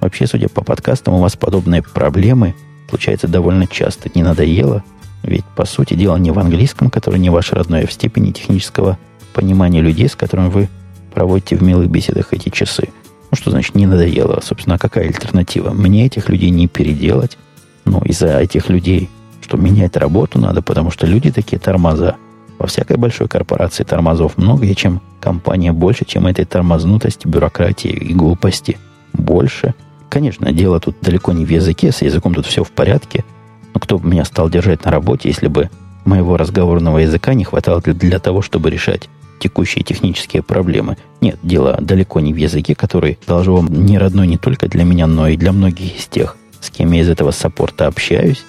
[0.00, 2.54] Вообще, судя по подкастам, у вас подобные проблемы
[2.88, 4.10] случаются довольно часто.
[4.14, 4.82] Не надоело?
[5.22, 8.98] Ведь, по сути дела, не в английском, который не ваш родной, а в степени технического
[9.32, 10.68] понимания людей, с которыми вы
[11.12, 12.88] проводите в милых беседах эти часы.
[13.30, 14.40] Ну, что значит не надоело?
[14.42, 15.70] Собственно, какая альтернатива?
[15.70, 17.38] Мне этих людей не переделать.
[17.84, 19.08] Ну, из-за этих людей,
[19.40, 22.16] что менять работу надо, потому что люди такие тормоза.
[22.58, 28.12] Во всякой большой корпорации тормозов много, и чем компания больше, чем этой тормознутости, бюрократии и
[28.12, 28.78] глупости
[29.12, 29.74] больше.
[30.08, 33.24] Конечно, дело тут далеко не в языке, с языком тут все в порядке.
[33.72, 35.70] Но кто бы меня стал держать на работе, если бы
[36.04, 39.08] моего разговорного языка не хватало для того, чтобы решать
[39.42, 40.96] текущие технические проблемы.
[41.20, 45.08] Нет, дело далеко не в языке, который должен вам не родной не только для меня,
[45.08, 48.44] но и для многих из тех, с кем я из этого саппорта общаюсь.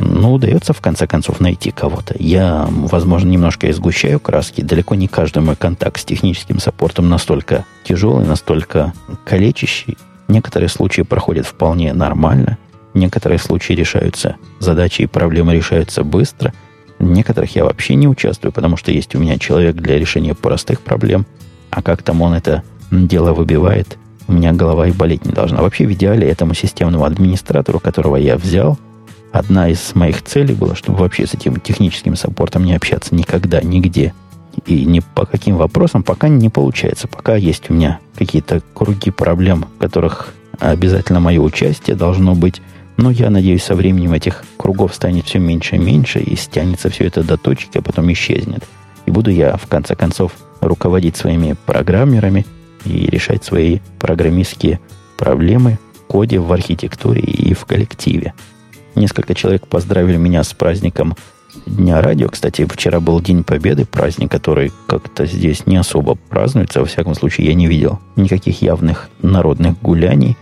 [0.00, 2.14] Ну, удается в конце концов найти кого-то.
[2.18, 4.62] Я, возможно, немножко изгущаю краски.
[4.62, 8.94] Далеко не каждый мой контакт с техническим саппортом настолько тяжелый, настолько
[9.26, 9.98] калечащий.
[10.28, 12.56] Некоторые случаи проходят вполне нормально.
[12.94, 16.54] Некоторые случаи решаются, задачи и проблемы решаются быстро–
[17.04, 21.26] некоторых я вообще не участвую, потому что есть у меня человек для решения простых проблем.
[21.70, 25.62] А как там он это дело выбивает, у меня голова и болеть не должна.
[25.62, 28.78] Вообще, в идеале, этому системному администратору, которого я взял,
[29.32, 34.14] одна из моих целей была, чтобы вообще с этим техническим саппортом не общаться никогда, нигде.
[34.66, 37.08] И ни по каким вопросам пока не получается.
[37.08, 42.60] Пока есть у меня какие-то круги проблем, в которых обязательно мое участие должно быть.
[42.96, 47.06] Но я надеюсь, со временем этих кругов станет все меньше и меньше, и стянется все
[47.06, 48.64] это до точки, а потом исчезнет.
[49.06, 52.46] И буду я, в конце концов, руководить своими программерами
[52.84, 54.80] и решать свои программистские
[55.16, 58.34] проблемы в коде, в архитектуре и в коллективе.
[58.94, 61.16] Несколько человек поздравили меня с праздником
[61.66, 62.30] Дня радио.
[62.30, 66.80] Кстати, вчера был День Победы, праздник, который как-то здесь не особо празднуется.
[66.80, 70.36] Во всяком случае, я не видел никаких явных народных гуляний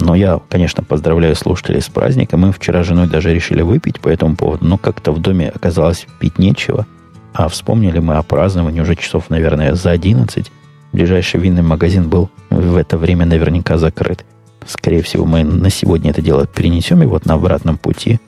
[0.00, 2.40] но я, конечно, поздравляю слушателей с праздником.
[2.40, 6.06] Мы вчера с женой даже решили выпить по этому поводу, но как-то в доме оказалось
[6.18, 6.86] пить нечего.
[7.32, 10.50] А вспомнили мы о праздновании уже часов, наверное, за 11.
[10.92, 14.24] Ближайший винный магазин был в это время наверняка закрыт.
[14.66, 18.18] Скорее всего, мы на сегодня это дело перенесем, и вот на обратном пути,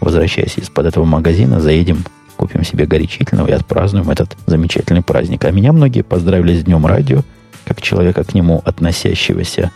[0.00, 2.04] возвращаясь из-под этого магазина, заедем,
[2.36, 5.44] купим себе горячительного и отпразднуем этот замечательный праздник.
[5.44, 7.22] А меня многие поздравили с Днем Радио,
[7.64, 9.70] как человека к нему относящегося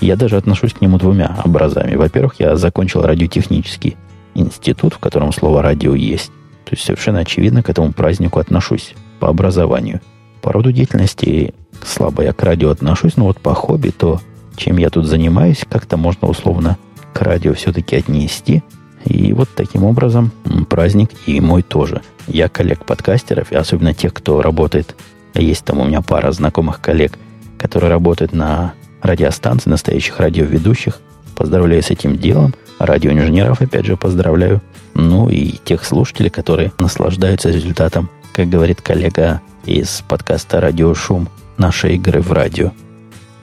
[0.00, 1.96] я даже отношусь к нему двумя образами.
[1.96, 3.96] Во-первых, я закончил радиотехнический
[4.34, 6.30] институт, в котором слово «радио» есть.
[6.64, 10.00] То есть совершенно очевидно к этому празднику отношусь по образованию.
[10.42, 11.54] По роду деятельности
[11.84, 14.20] слабо я к радио отношусь, но вот по хобби, то
[14.56, 16.78] чем я тут занимаюсь, как-то можно условно
[17.12, 18.62] к радио все-таки отнести.
[19.04, 20.32] И вот таким образом
[20.68, 22.00] праздник и мой тоже.
[22.26, 24.96] Я коллег подкастеров, и особенно тех, кто работает,
[25.34, 27.18] есть там у меня пара знакомых коллег,
[27.58, 28.72] которые работают на
[29.04, 30.98] радиостанций, настоящих радиоведущих.
[31.36, 32.54] Поздравляю с этим делом.
[32.78, 34.60] Радиоинженеров, опять же, поздравляю.
[34.94, 42.20] Ну и тех слушателей, которые наслаждаются результатом, как говорит коллега из подкаста «Радиошум», нашей игры
[42.20, 42.72] в радио.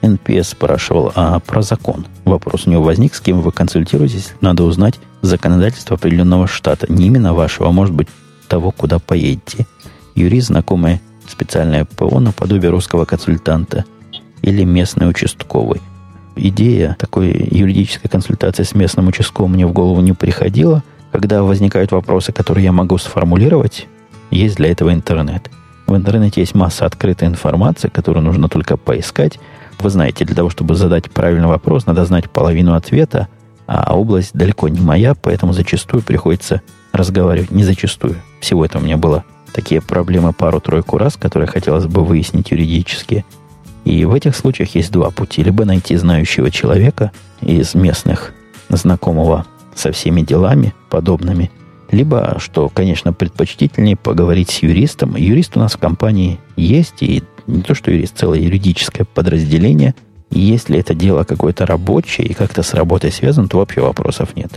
[0.02, 2.06] НПС спрашивал, а про закон?
[2.24, 4.32] Вопрос у него возник, с кем вы консультируетесь.
[4.40, 6.92] Надо узнать законодательство определенного штата.
[6.92, 8.08] Не именно вашего, а может быть
[8.48, 9.66] того, куда поедете.
[10.14, 13.84] Юрист, знакомый специальное ПО наподобие русского консультанта–
[14.42, 15.80] или местный участковый.
[16.34, 20.82] Идея такой юридической консультации с местным участковым мне в голову не приходила.
[21.10, 23.86] Когда возникают вопросы, которые я могу сформулировать,
[24.30, 25.50] есть для этого интернет.
[25.86, 29.38] В интернете есть масса открытой информации, которую нужно только поискать.
[29.78, 33.28] Вы знаете, для того, чтобы задать правильный вопрос, надо знать половину ответа,
[33.66, 37.50] а область далеко не моя, поэтому зачастую приходится разговаривать.
[37.50, 38.16] Не зачастую.
[38.40, 43.26] Всего этого у меня было такие проблемы пару-тройку раз, которые хотелось бы выяснить юридически–
[43.84, 45.42] и в этих случаях есть два пути.
[45.42, 48.32] Либо найти знающего человека из местных,
[48.68, 51.50] знакомого со всеми делами подобными,
[51.90, 55.16] либо, что, конечно, предпочтительнее, поговорить с юристом.
[55.16, 59.94] Юрист у нас в компании есть, и не то, что юрист, целое юридическое подразделение.
[60.30, 64.52] И если это дело какое-то рабочее и как-то с работой связано, то вообще вопросов нет.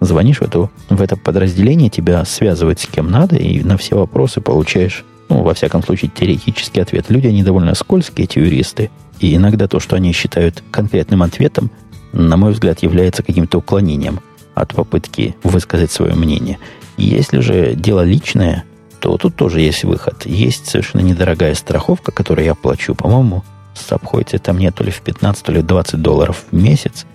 [0.00, 4.40] Звонишь в, эту, в это подразделение, тебя связывают с кем надо, и на все вопросы
[4.40, 7.06] получаешь ну, во всяком случае, теоретический ответ.
[7.08, 8.90] Люди, они довольно скользкие, эти юристы.
[9.20, 11.70] И иногда то, что они считают конкретным ответом,
[12.12, 14.20] на мой взгляд, является каким-то уклонением
[14.54, 16.58] от попытки высказать свое мнение.
[16.96, 18.64] Если же дело личное,
[19.00, 20.26] то тут тоже есть выход.
[20.26, 23.44] Есть совершенно недорогая страховка, которую я плачу, по-моему,
[23.88, 27.06] обходится это мне то ли в 15, то ли в 20 долларов в месяц.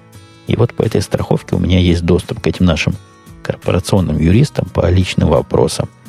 [0.48, 2.96] И вот по этой страховке у меня есть доступ к этим нашим
[3.44, 5.90] корпорационным юристам по личным вопросам–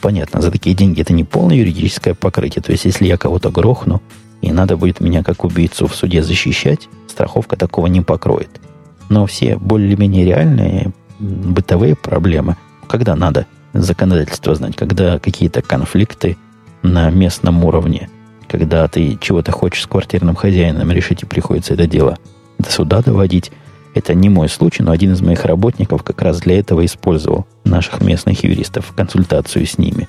[0.00, 2.62] понятно, за такие деньги это не полное юридическое покрытие.
[2.62, 4.02] То есть, если я кого-то грохну,
[4.42, 8.60] и надо будет меня как убийцу в суде защищать, страховка такого не покроет.
[9.08, 12.56] Но все более-менее реальные бытовые проблемы,
[12.86, 16.36] когда надо законодательство знать, когда какие-то конфликты
[16.82, 18.08] на местном уровне,
[18.48, 22.18] когда ты чего-то хочешь с квартирным хозяином решить и приходится это дело
[22.58, 23.50] до суда доводить,
[23.96, 28.02] это не мой случай, но один из моих работников как раз для этого использовал наших
[28.02, 30.06] местных юристов, консультацию с ними.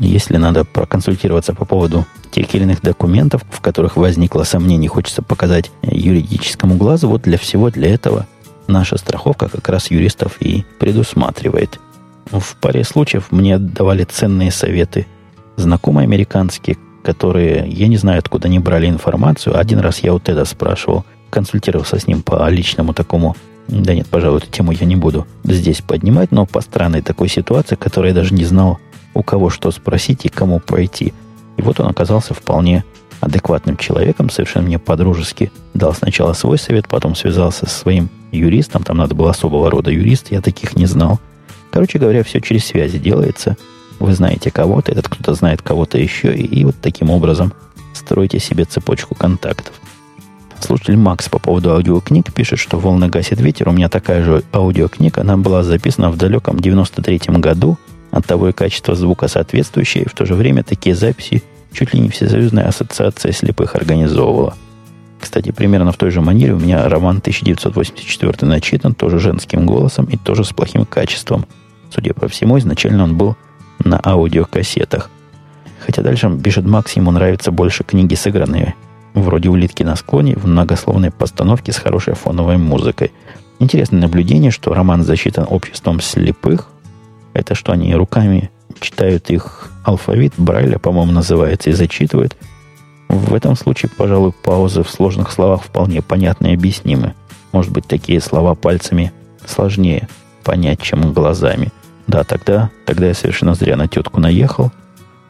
[0.00, 5.70] Если надо проконсультироваться по поводу тех или иных документов, в которых возникло сомнение, хочется показать
[5.82, 8.26] юридическому глазу, вот для всего для этого
[8.66, 11.78] наша страховка как раз юристов и предусматривает.
[12.26, 15.06] В паре случаев мне давали ценные советы
[15.54, 19.56] знакомые американские, которые, я не знаю, откуда они брали информацию.
[19.56, 23.36] Один раз я у Теда спрашивал, консультировался с ним по личному такому
[23.68, 27.74] да нет, пожалуй, эту тему я не буду здесь поднимать, но по странной такой ситуации,
[27.74, 28.78] которая я даже не знал,
[29.12, 31.12] у кого что спросить и кому пойти.
[31.56, 32.84] И вот он оказался вполне
[33.20, 38.98] адекватным человеком, совершенно мне по-дружески дал сначала свой совет, потом связался со своим юристом, там
[38.98, 41.18] надо было особого рода юрист, я таких не знал.
[41.72, 43.56] Короче говоря, все через связи делается.
[43.98, 47.52] Вы знаете кого-то, этот кто-то знает кого-то еще, и, и вот таким образом
[47.94, 49.72] строите себе цепочку контактов.
[50.66, 53.68] Слушатель Макс по поводу аудиокниг пишет, что «Волны гасит ветер».
[53.68, 55.20] У меня такая же аудиокнига.
[55.20, 57.78] Она была записана в далеком 93-м году.
[58.10, 60.02] От того и качество звука соответствующее.
[60.02, 64.56] И в то же время такие записи чуть ли не Всесоюзная ассоциация слепых организовывала.
[65.20, 70.16] Кстати, примерно в той же манере у меня роман 1984 начитан, тоже женским голосом и
[70.16, 71.46] тоже с плохим качеством.
[71.94, 73.36] Судя по всему, изначально он был
[73.84, 75.10] на аудиокассетах.
[75.86, 78.74] Хотя дальше пишет Макс, ему нравятся больше книги, сыгранные
[79.20, 83.12] вроде «Улитки на склоне» в многословной постановке с хорошей фоновой музыкой.
[83.58, 86.68] Интересное наблюдение, что роман засчитан обществом слепых.
[87.32, 88.50] Это что они руками
[88.80, 92.36] читают их алфавит, Брайля, по-моему, называется, и зачитывают.
[93.08, 97.14] В этом случае, пожалуй, паузы в сложных словах вполне понятны и объяснимы.
[97.52, 99.12] Может быть, такие слова пальцами
[99.46, 100.08] сложнее
[100.44, 101.72] понять, чем глазами.
[102.06, 104.72] Да, тогда, тогда я совершенно зря на тетку наехал.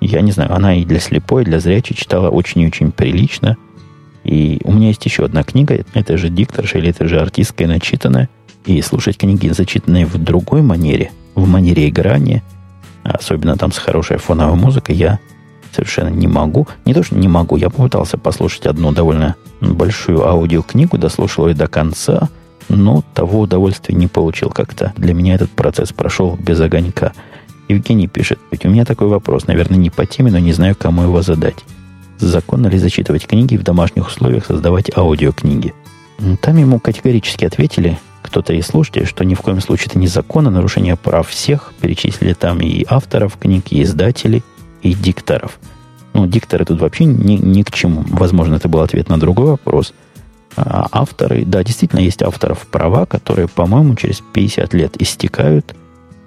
[0.01, 3.57] Я не знаю, она и для слепой, и для зрячей читала очень и очень прилично.
[4.27, 8.29] И у меня есть еще одна книга, это же дикторша или это же артистская начитанная.
[8.65, 12.43] И слушать книги, зачитанные в другой манере, в манере играния,
[13.05, 15.21] особенно там с хорошей фоновой музыкой, я
[15.71, 16.67] совершенно не могу.
[16.85, 21.69] Не то, что не могу, я попытался послушать одну довольно большую аудиокнигу, дослушал ее до
[21.69, 22.29] конца,
[22.69, 24.93] но того удовольствия не получил как-то.
[24.97, 27.13] Для меня этот процесс прошел без огонька.
[27.69, 31.03] Евгений пишет, ведь у меня такой вопрос, наверное, не по теме, но не знаю, кому
[31.03, 31.65] его задать
[32.19, 35.75] законно ли зачитывать книги в домашних условиях создавать аудиокниги.
[36.41, 40.97] Там ему категорически ответили, кто-то из слушателей, что ни в коем случае это незаконно, нарушение
[40.97, 41.73] прав всех.
[41.81, 44.43] Перечислили там и авторов книг, и издателей,
[44.83, 45.59] и дикторов.
[46.15, 48.05] Ну, дикторы тут вообще ни, ни к чему.
[48.09, 49.93] Возможно, это был ответ на другой вопрос.
[50.57, 55.77] А авторы, да, действительно есть авторов права, которые, по-моему, через 50 лет истекают.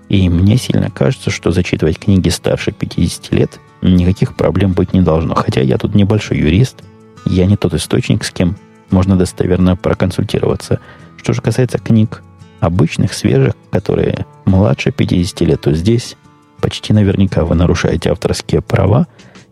[0.08, 5.36] И мне сильно кажется, что зачитывать книги старше 50 лет никаких проблем быть не должно.
[5.36, 6.84] Хотя я тут небольшой юрист,
[7.26, 8.56] я не тот источник, с кем
[8.89, 10.80] можно достоверно проконсультироваться.
[11.18, 12.24] Что же касается книг
[12.60, 16.15] обычных, свежих, которые младше 50 лет, то здесь
[16.62, 19.08] почти наверняка вы нарушаете авторские права.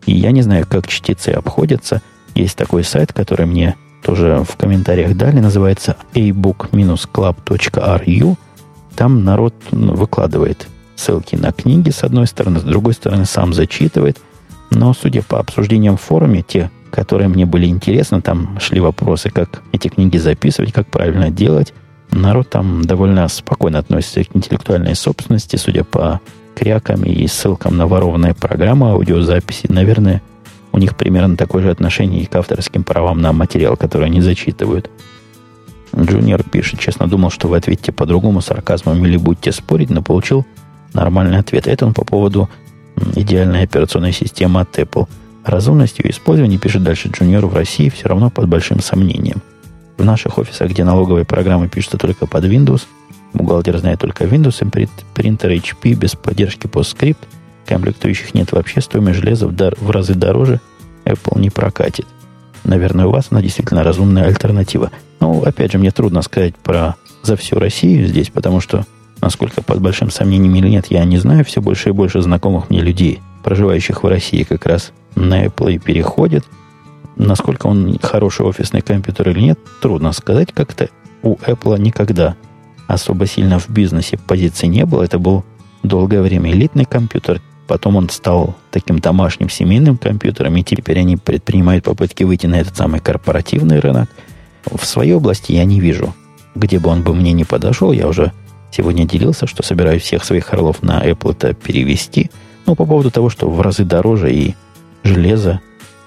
[0.06, 2.02] И я не знаю, как чтецы обходятся.
[2.34, 8.36] Есть такой сайт, который мне тоже в комментариях дали, называется ebook-club.ru.
[8.94, 14.18] Там народ выкладывает ссылки на книги, с одной стороны, с другой стороны, сам зачитывает.
[14.70, 19.62] Но, судя по обсуждениям в форуме, те, которые мне были интересны, там шли вопросы, как
[19.72, 21.72] эти книги записывать, как правильно делать.
[22.10, 26.20] Народ там довольно спокойно относится к интеллектуальной собственности, судя по
[26.54, 29.66] крякам и ссылкам на ворованные программы аудиозаписи.
[29.68, 30.22] Наверное,
[30.72, 34.90] у них примерно такое же отношение и к авторским правам на материал, который они зачитывают.
[35.96, 40.46] Джуниор пишет, честно думал, что вы ответите по-другому, сарказмом или будете спорить, но получил
[40.92, 41.66] нормальный ответ.
[41.66, 42.48] Это он по поводу
[43.14, 45.08] идеальной операционной системы от Apple.
[45.44, 49.42] Разумность ее использования, пишет дальше Джуниор, в России все равно под большим сомнением.
[49.96, 52.82] В наших офисах, где налоговые программы пишутся только под Windows,
[53.32, 57.18] бухгалтер знает только Windows, принтер HP без поддержки PostScript,
[57.66, 60.60] комплектующих нет вообще, стоимость железа в, дар, в разы дороже
[61.04, 62.06] Apple не прокатит.
[62.64, 64.90] Наверное, у вас она действительно разумная альтернатива.
[65.20, 68.84] Но, опять же, мне трудно сказать про за всю Россию здесь, потому что
[69.20, 71.44] Насколько под большим сомнением или нет, я не знаю.
[71.44, 75.78] Все больше и больше знакомых мне людей, проживающих в России, как раз на Apple и
[75.78, 76.44] переходят.
[77.16, 80.52] Насколько он хороший офисный компьютер или нет, трудно сказать.
[80.52, 80.88] Как-то
[81.22, 82.36] у Apple никогда
[82.86, 85.02] особо сильно в бизнесе позиции не было.
[85.02, 85.44] Это был
[85.82, 91.84] долгое время элитный компьютер, Потом он стал таким домашним семейным компьютером, и теперь они предпринимают
[91.84, 94.08] попытки выйти на этот самый корпоративный рынок.
[94.64, 96.14] В своей области я не вижу,
[96.54, 97.92] где бы он бы мне не подошел.
[97.92, 98.32] Я уже
[98.70, 102.30] сегодня делился, что собираюсь всех своих орлов на Apple это перевести.
[102.66, 104.54] Ну, по поводу того, что в разы дороже и
[105.02, 105.60] железо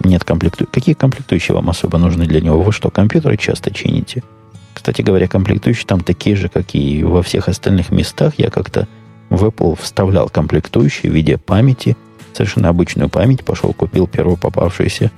[0.03, 0.71] нет комплектующих.
[0.71, 2.61] Какие комплектующие вам особо нужны для него?
[2.61, 4.23] Вы что, компьютеры часто чините?
[4.73, 8.33] Кстати говоря, комплектующие там такие же, как и во всех остальных местах.
[8.37, 8.87] Я как-то
[9.29, 11.95] в Apple вставлял комплектующие в виде памяти,
[12.33, 15.11] совершенно обычную память, пошел купил первую попавшуюся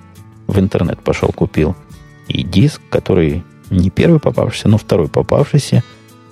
[0.47, 1.75] в интернет, пошел купил
[2.27, 5.83] и диск, который не первый попавшийся, но второй попавшийся.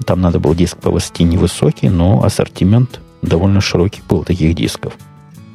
[0.05, 4.93] Там надо был диск высоте невысокий, но ассортимент довольно широкий был таких дисков.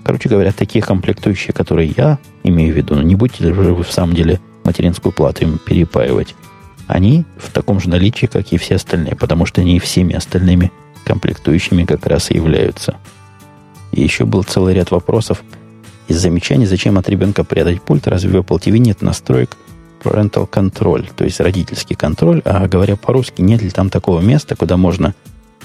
[0.05, 3.91] Короче говоря, такие комплектующие, которые я имею в виду, ну не будете же вы в
[3.91, 6.35] самом деле материнскую плату им перепаивать,
[6.87, 10.71] они в таком же наличии, как и все остальные, потому что они всеми остальными
[11.05, 12.97] комплектующими как раз и являются.
[13.93, 15.43] И еще был целый ряд вопросов
[16.07, 19.57] из замечаний, зачем от ребенка прятать пульт, разве в Apple TV нет настроек
[20.07, 24.77] parental control, то есть родительский контроль, а говоря по-русски, нет ли там такого места, куда
[24.77, 25.15] можно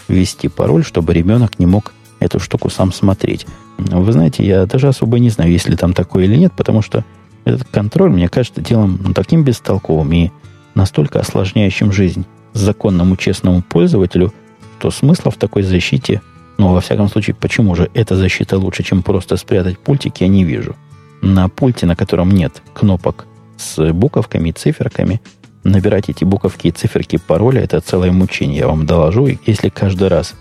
[0.07, 3.45] ввести пароль, чтобы ребенок не мог эту штуку сам смотреть.
[3.77, 7.05] Вы знаете, я даже особо не знаю, есть ли там такое или нет, потому что
[7.45, 10.31] этот контроль, мне кажется, делом ну, таким бестолковым и
[10.75, 14.33] настолько осложняющим жизнь законному честному пользователю,
[14.79, 16.21] что смысла в такой защите,
[16.57, 20.43] ну, во всяком случае, почему же эта защита лучше, чем просто спрятать пультик, я не
[20.43, 20.75] вижу.
[21.21, 23.27] На пульте, на котором нет кнопок
[23.62, 25.22] с буковками и циферками,
[25.64, 29.28] набирать эти буковки и циферки пароля– это целое мучение, я вам доложу.
[29.28, 30.34] И если каждый раз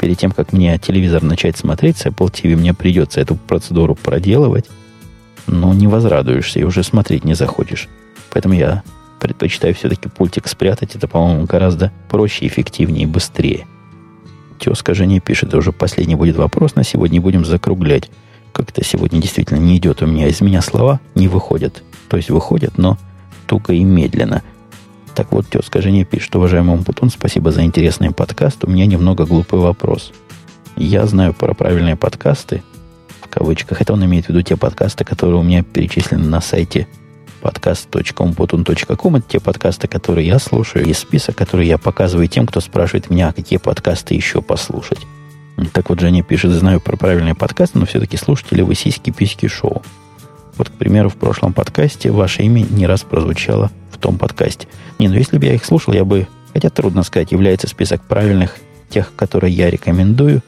[0.00, 4.66] перед тем, как мне телевизор начать смотреть с Apple TV, мне придется эту процедуру проделывать,
[5.46, 7.88] ну, не возрадуешься и уже смотреть не захочешь.
[8.30, 8.82] Поэтому я
[9.20, 10.96] предпочитаю все-таки пультик спрятать.
[10.96, 13.66] Это, по-моему, гораздо проще, эффективнее и быстрее.
[14.58, 18.10] Тезка Женя пишет, уже последний будет вопрос, на сегодня будем закруглять.
[18.52, 21.82] Как-то сегодня действительно не идет у меня, из меня слова не выходят.
[22.14, 22.96] То есть выходят, но
[23.48, 24.44] туго и медленно.
[25.16, 28.62] Так вот, тезка Женя пишет, уважаемый Умпутун, спасибо за интересный подкаст.
[28.62, 30.12] У меня немного глупый вопрос.
[30.76, 32.62] Я знаю про правильные подкасты,
[33.20, 33.82] в кавычках.
[33.82, 36.86] Это он имеет в виду те подкасты, которые у меня перечислены на сайте
[37.42, 39.16] podcast.umputun.com.
[39.16, 43.30] Это те подкасты, которые я слушаю, и список, который я показываю тем, кто спрашивает меня,
[43.30, 45.00] а какие подкасты еще послушать.
[45.72, 49.82] Так вот, Женя пишет, знаю про правильные подкасты, но все-таки слушайте ли вы сиськи-письки шоу?
[50.56, 54.68] Вот, к примеру, в прошлом подкасте ваше имя не раз прозвучало в том подкасте.
[54.98, 58.56] Не, ну если бы я их слушал, я бы, хотя трудно сказать, является список правильных
[58.88, 60.42] тех, которые я рекомендую,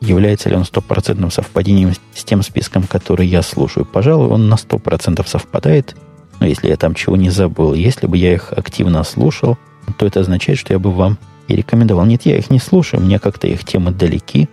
[0.00, 3.84] является ли он стопроцентным совпадением с тем списком, который я слушаю.
[3.84, 5.96] Пожалуй, он на сто процентов совпадает–
[6.40, 9.58] но если я там чего не забыл, если бы я их активно слушал,
[9.96, 12.04] то это означает, что я бы вам и рекомендовал.
[12.06, 14.48] Нет, я их не слушаю, мне как-то их темы далеки.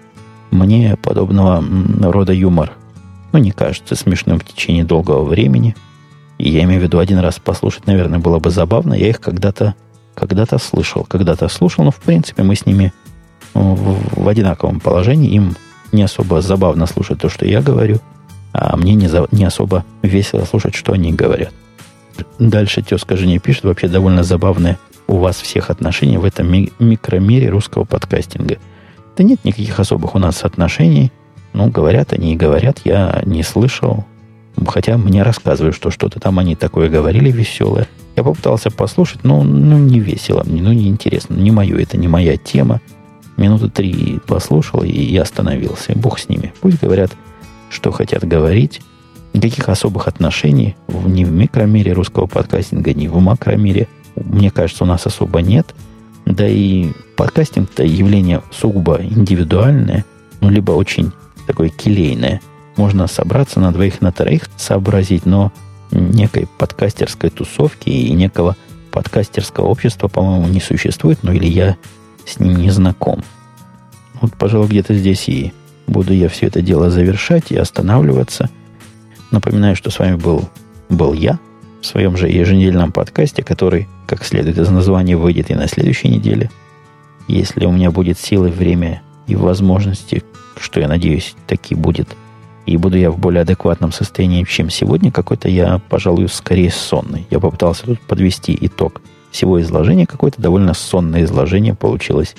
[0.51, 1.63] Мне подобного
[2.11, 2.71] рода юмор,
[3.35, 5.75] ну, не кажется смешным в течение долгого времени.
[6.37, 8.93] И я имею в виду один раз послушать, наверное, было бы забавно.
[8.93, 9.75] Я их когда-то
[10.13, 12.93] когда-то слышал, когда-то слушал, но в принципе мы с ними
[13.53, 15.31] в, в одинаковом положении.
[15.31, 15.57] Им
[15.91, 17.99] не особо забавно слушать то, что я говорю,
[18.53, 21.51] а мне не, за, не особо весело слушать, что они говорят.
[22.39, 27.49] Дальше тезка Женя пишет, вообще довольно забавное у вас всех отношения в этом ми- микромире
[27.49, 28.59] русского подкастинга.
[29.17, 31.11] Да нет никаких особых у нас отношений.
[31.55, 34.03] Ну, говорят они и говорят, я не слышал.
[34.67, 37.87] Хотя мне рассказывают, что что-то там они такое говорили веселое.
[38.17, 41.33] Я попытался послушать, но ну, не весело мне, ну, не интересно.
[41.35, 42.81] Не мое, это не моя тема.
[43.37, 45.93] Минуты три послушал, и я остановился.
[45.95, 46.53] Бог с ними.
[46.59, 47.11] Пусть говорят,
[47.69, 48.81] что хотят говорить.
[49.33, 55.05] Никаких особых отношений ни в микромире русского подкастинга, ни в макромире, мне кажется, у нас
[55.05, 55.73] особо нет.
[56.25, 60.03] Да и подкастинг-то явление сугубо индивидуальное,
[60.41, 61.13] ну, либо очень
[61.45, 62.41] такое келейное.
[62.75, 65.51] Можно собраться на двоих, на троих, сообразить, но
[65.91, 68.55] некой подкастерской тусовки и некого
[68.91, 71.77] подкастерского общества, по-моему, не существует, ну или я
[72.25, 73.23] с ним не знаком.
[74.21, 75.53] Вот, пожалуй, где-то здесь и
[75.87, 78.49] буду я все это дело завершать и останавливаться–
[79.35, 80.47] Напоминаю, что с вами был,
[80.87, 81.39] был я
[81.81, 86.49] в своем же еженедельном подкасте, который, как следует из названия, выйдет и на следующей неделе.
[87.27, 90.23] Если у меня будет силы, время и возможности,
[90.59, 92.09] что я надеюсь, таки будет,
[92.65, 97.27] и буду я в более адекватном состоянии, чем сегодня, какой-то я, пожалуй, скорее сонный.
[97.29, 99.01] Я попытался тут подвести итог
[99.31, 102.35] всего изложения, какое-то довольно сонное изложение получилось.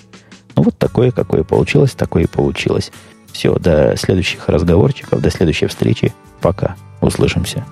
[0.57, 2.91] Ну, вот такое, какое получилось, такое и получилось.
[3.31, 6.13] Все, до следующих разговорчиков, до следующей встречи.
[6.41, 6.75] Пока.
[7.03, 7.65] Услышимся.